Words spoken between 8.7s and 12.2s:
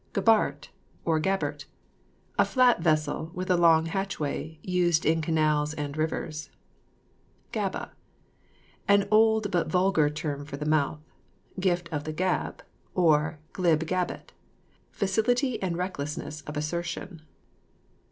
An old but vulgar term for the mouth. Gift of the